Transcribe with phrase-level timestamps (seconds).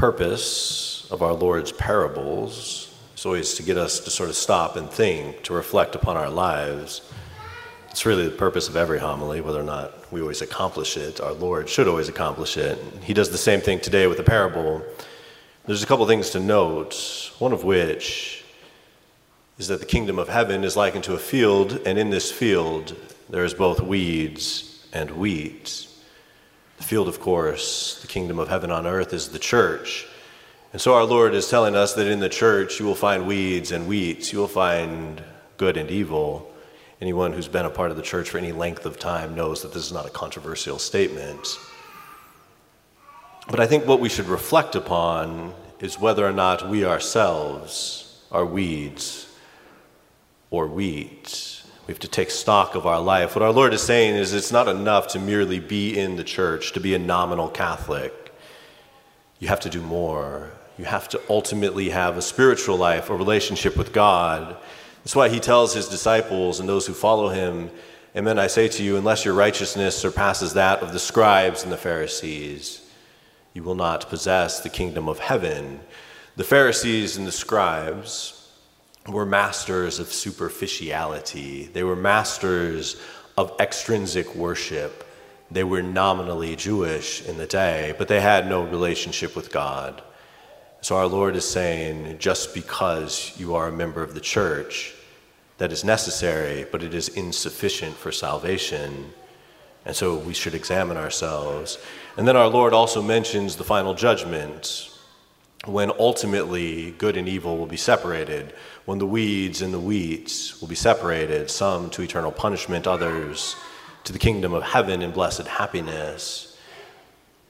[0.00, 4.88] purpose of our Lord's parables is always to get us to sort of stop and
[4.88, 7.02] think, to reflect upon our lives.
[7.90, 11.20] It's really the purpose of every homily, whether or not we always accomplish it.
[11.20, 12.78] Our Lord should always accomplish it.
[13.02, 14.82] He does the same thing today with the parable.
[15.66, 18.42] There's a couple things to note, one of which
[19.58, 22.96] is that the kingdom of heaven is likened to a field, and in this field
[23.28, 25.89] there is both weeds and wheat.
[26.80, 30.06] The field, of course, the kingdom of heaven on earth is the church.
[30.72, 33.70] And so our Lord is telling us that in the church you will find weeds
[33.70, 35.22] and wheats, you will find
[35.58, 36.50] good and evil.
[37.02, 39.74] Anyone who's been a part of the church for any length of time knows that
[39.74, 41.46] this is not a controversial statement.
[43.50, 48.46] But I think what we should reflect upon is whether or not we ourselves are
[48.46, 49.30] weeds
[50.50, 51.59] or wheat.
[51.90, 53.34] We have to take stock of our life.
[53.34, 56.70] What our Lord is saying is it's not enough to merely be in the church,
[56.74, 58.32] to be a nominal Catholic.
[59.40, 60.52] You have to do more.
[60.78, 64.56] You have to ultimately have a spiritual life, a relationship with God.
[64.98, 67.72] That's why he tells his disciples and those who follow him,
[68.14, 71.76] Amen, I say to you, unless your righteousness surpasses that of the scribes and the
[71.76, 72.88] Pharisees,
[73.52, 75.80] you will not possess the kingdom of heaven.
[76.36, 78.39] The Pharisees and the scribes,
[79.06, 81.70] were masters of superficiality.
[81.72, 83.00] They were masters
[83.36, 85.06] of extrinsic worship.
[85.50, 90.02] They were nominally Jewish in the day, but they had no relationship with God.
[90.82, 94.94] So our Lord is saying just because you are a member of the church,
[95.60, 99.12] that is necessary, but it is insufficient for salvation.
[99.84, 101.78] And so we should examine ourselves.
[102.16, 104.89] And then our Lord also mentions the final judgment
[105.66, 108.54] when ultimately good and evil will be separated,
[108.86, 113.56] when the weeds and the wheats will be separated, some to eternal punishment, others
[114.04, 116.56] to the kingdom of heaven and blessed happiness.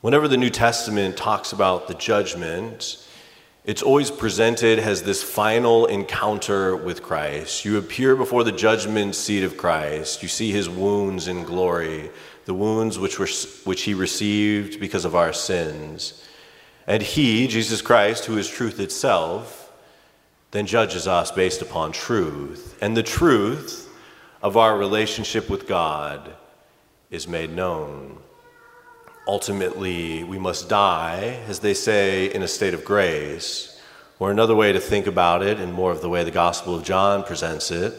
[0.00, 3.06] Whenever the New Testament talks about the judgment,
[3.64, 7.64] it's always presented as this final encounter with Christ.
[7.64, 10.20] You appear before the judgment seat of Christ.
[10.20, 12.10] You see his wounds in glory,
[12.46, 13.28] the wounds which, were,
[13.62, 16.24] which he received because of our sins.
[16.86, 19.72] And he, Jesus Christ, who is truth itself,
[20.50, 22.76] then judges us based upon truth.
[22.80, 23.88] And the truth
[24.42, 26.34] of our relationship with God
[27.10, 28.18] is made known.
[29.26, 33.80] Ultimately, we must die, as they say, in a state of grace.
[34.18, 36.84] Or another way to think about it, and more of the way the Gospel of
[36.84, 37.94] John presents it,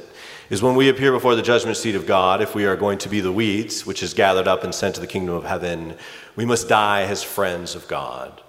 [0.50, 3.10] is when we appear before the judgment seat of God, if we are going to
[3.10, 5.96] be the wheat, which is gathered up and sent to the kingdom of heaven,
[6.36, 8.42] we must die as friends of God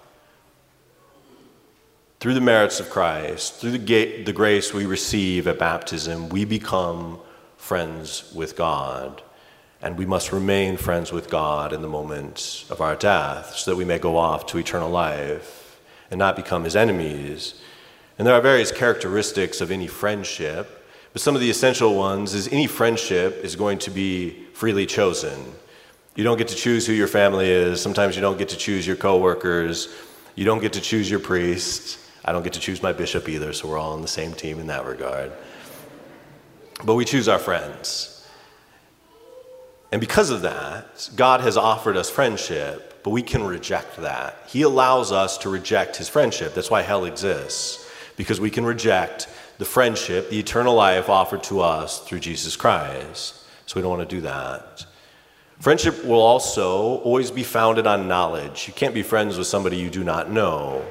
[2.24, 7.20] through the merits of Christ, through the, the grace we receive at baptism, we become
[7.58, 9.22] friends with God.
[9.82, 13.76] And we must remain friends with God in the moment of our death so that
[13.76, 15.78] we may go off to eternal life
[16.10, 17.60] and not become his enemies.
[18.16, 22.48] And there are various characteristics of any friendship, but some of the essential ones is
[22.48, 25.52] any friendship is going to be freely chosen.
[26.16, 27.82] You don't get to choose who your family is.
[27.82, 29.94] Sometimes you don't get to choose your coworkers.
[30.36, 31.98] You don't get to choose your priest.
[32.24, 34.58] I don't get to choose my bishop either, so we're all on the same team
[34.58, 35.30] in that regard.
[36.84, 38.26] But we choose our friends.
[39.92, 44.36] And because of that, God has offered us friendship, but we can reject that.
[44.48, 46.54] He allows us to reject his friendship.
[46.54, 51.60] That's why hell exists, because we can reject the friendship, the eternal life offered to
[51.60, 53.44] us through Jesus Christ.
[53.66, 54.84] So we don't want to do that.
[55.60, 58.66] Friendship will also always be founded on knowledge.
[58.66, 60.84] You can't be friends with somebody you do not know.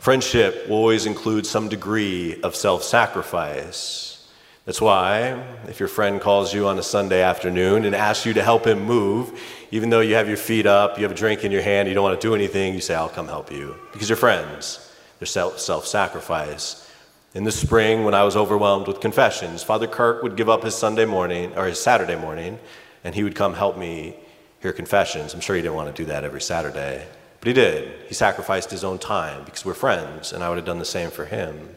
[0.00, 4.26] Friendship will always include some degree of self sacrifice.
[4.64, 5.32] That's why,
[5.68, 8.82] if your friend calls you on a Sunday afternoon and asks you to help him
[8.82, 9.38] move,
[9.70, 11.92] even though you have your feet up, you have a drink in your hand, you
[11.92, 13.76] don't want to do anything, you say, I'll come help you.
[13.92, 14.90] Because you're friends.
[15.18, 16.90] They're self sacrifice.
[17.34, 20.74] In the spring, when I was overwhelmed with confessions, Father Kirk would give up his
[20.74, 22.58] Sunday morning, or his Saturday morning,
[23.04, 24.16] and he would come help me
[24.60, 25.34] hear confessions.
[25.34, 27.06] I'm sure he didn't want to do that every Saturday.
[27.40, 27.92] But he did.
[28.06, 31.10] He sacrificed his own time because we're friends, and I would have done the same
[31.10, 31.76] for him.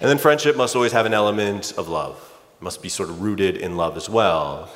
[0.00, 2.16] And then friendship must always have an element of love,
[2.60, 4.70] it must be sort of rooted in love as well.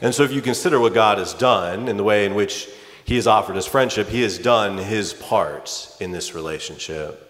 [0.00, 2.68] And so if you consider what God has done in the way in which
[3.04, 7.22] he has offered us friendship, he has done his part in this relationship.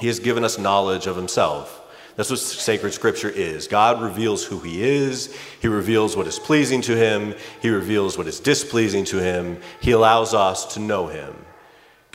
[0.00, 1.82] He has given us knowledge of himself.
[2.16, 3.68] That's what sacred scripture is.
[3.68, 8.26] God reveals who he is, he reveals what is pleasing to him, he reveals what
[8.26, 11.45] is displeasing to him, he allows us to know him.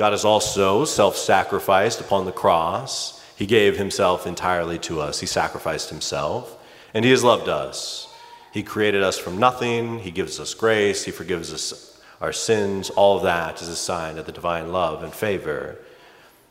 [0.01, 3.24] God has also self sacrificed upon the cross.
[3.36, 6.57] He gave himself entirely to us, he sacrificed himself,
[6.95, 8.12] and he has loved us.
[8.51, 12.89] He created us from nothing, he gives us grace, he forgives us our sins.
[12.89, 15.77] All of that is a sign of the divine love and favor.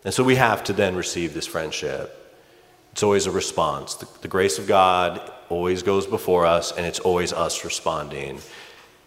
[0.04, 2.38] And so we have to then receive this friendship.
[2.92, 3.96] It's always a response.
[3.96, 8.38] The, the, grace of God always goes before us, and it's always us responding.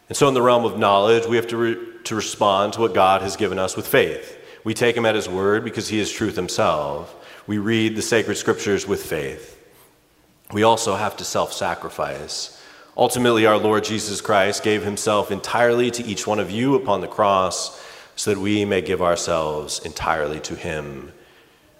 [0.09, 2.93] And so, in the realm of knowledge, we have to, re, to respond to what
[2.93, 4.39] God has given us with faith.
[4.63, 7.15] We take Him at His word because He is truth Himself.
[7.47, 9.59] We read the sacred scriptures with faith.
[10.51, 12.61] We also have to self sacrifice.
[12.95, 17.07] Ultimately, our Lord Jesus Christ gave Himself entirely to each one of you upon the
[17.07, 17.83] cross
[18.15, 21.11] so that we may give ourselves entirely to Him.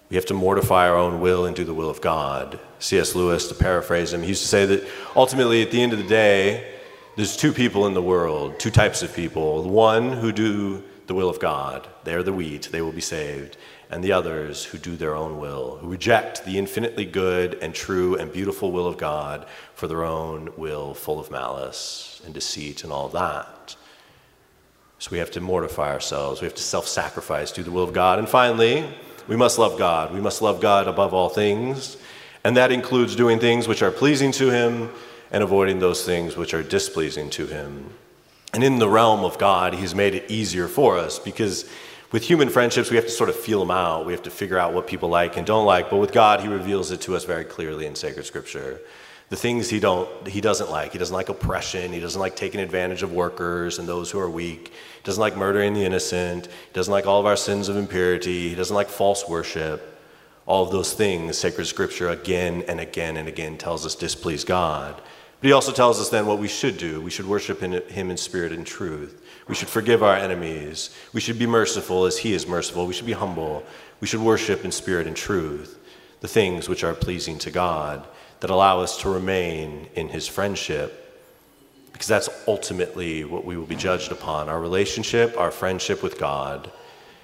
[0.09, 2.59] We have to mortify our own will and do the will of God.
[2.77, 3.15] C.S.
[3.15, 6.07] Lewis, to paraphrase him, he used to say that ultimately, at the end of the
[6.07, 6.71] day,
[7.15, 9.63] there's two people in the world, two types of people.
[9.69, 13.57] One who do the will of God, they're the wheat, they will be saved.
[13.91, 18.15] And the others who do their own will, who reject the infinitely good and true
[18.15, 19.45] and beautiful will of God
[19.75, 23.75] for their own will, full of malice and deceit and all that.
[24.97, 26.41] So we have to mortify ourselves.
[26.41, 28.17] We have to self sacrifice, do the will of God.
[28.17, 28.89] And finally,
[29.27, 30.13] we must love God.
[30.13, 31.97] We must love God above all things.
[32.43, 34.89] And that includes doing things which are pleasing to Him
[35.33, 37.89] and avoiding those things which are displeasing to Him.
[38.53, 41.69] And in the realm of God, He's made it easier for us because
[42.13, 44.05] with human friendships, we have to sort of feel them out.
[44.05, 45.89] We have to figure out what people like and don't like.
[45.89, 48.79] But with God, He reveals it to us very clearly in sacred scripture
[49.33, 50.91] the things he don't he doesn't like.
[50.91, 51.91] He doesn't like oppression.
[51.91, 54.67] He doesn't like taking advantage of workers and those who are weak.
[54.67, 56.45] He doesn't like murdering the innocent.
[56.45, 58.49] He doesn't like all of our sins of impurity.
[58.49, 59.99] He doesn't like false worship.
[60.45, 65.01] All of those things, sacred scripture again and again and again tells us displease God.
[65.43, 67.01] But he also tells us then what we should do.
[67.01, 69.21] We should worship in, him in spirit and truth.
[69.49, 70.95] We should forgive our enemies.
[71.11, 72.87] We should be merciful as he is merciful.
[72.87, 73.61] We should be humble.
[73.99, 75.77] We should worship in spirit and truth,
[76.21, 78.07] the things which are pleasing to God
[78.39, 81.21] that allow us to remain in his friendship,
[81.91, 86.71] because that's ultimately what we will be judged upon our relationship, our friendship with God.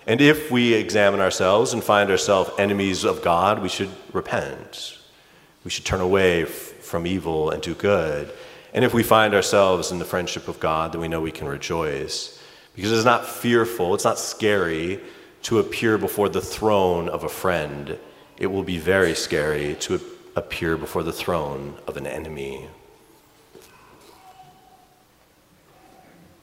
[0.06, 4.98] And if we examine ourselves and find ourselves enemies of God, we should repent.
[5.64, 6.44] We should turn away
[6.90, 8.34] from evil and do good.
[8.74, 11.48] And if we find ourselves in the friendship of God, then we know we can
[11.48, 12.42] rejoice.
[12.76, 15.00] Because it's not fearful, it's not scary
[15.44, 17.98] to appear before the throne of a friend.
[18.38, 20.02] It will be very scary to
[20.36, 22.68] appear before the throne of an enemy.